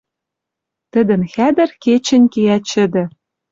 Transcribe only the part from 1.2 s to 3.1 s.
хӓдӹр кечӹнь кеӓ чӹдӹ